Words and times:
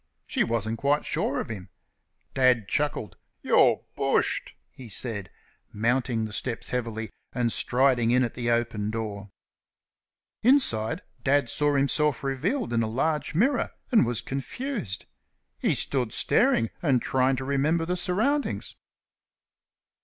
She 0.25 0.43
wasn't 0.43 0.79
quite 0.79 1.05
sure 1.05 1.39
of 1.39 1.49
him. 1.49 1.69
Dad 2.33 2.67
chuckled. 2.67 3.17
"You're 3.43 3.83
bushed!" 3.95 4.53
he 4.71 4.89
said, 4.89 5.29
mounting 5.71 6.25
the 6.25 6.33
steps 6.33 6.69
heavily 6.69 7.11
and 7.33 7.51
striding 7.51 8.09
in 8.09 8.23
at 8.23 8.33
the 8.33 8.49
open 8.49 8.89
door. 8.89 9.29
Inside 10.41 11.03
Dad 11.23 11.51
saw 11.51 11.75
himself 11.75 12.23
revealed 12.23 12.73
in 12.73 12.81
a 12.81 12.87
large 12.87 13.35
mirror, 13.35 13.69
and 13.91 14.03
was 14.03 14.21
confused. 14.21 15.05
He 15.59 15.75
stood 15.75 16.13
staring 16.13 16.71
and 16.81 16.99
trying 16.99 17.35
to 17.35 17.45
remember 17.45 17.85
the 17.85 17.95
surroundings. 17.95 18.73